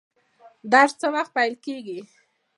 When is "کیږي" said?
1.65-1.99